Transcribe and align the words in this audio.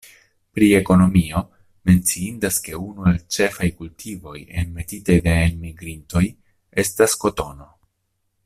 Pri 0.59 0.67
ekonomio 0.77 1.41
menciindas 1.89 2.57
ke 2.67 2.73
unu 2.85 3.05
el 3.11 3.19
ĉefaj 3.37 3.69
kultivoj 3.83 4.35
enmetitaj 4.63 5.19
de 5.29 5.37
enmigrintoj 5.45 6.27
estas 6.85 7.19
kotono. 7.27 7.71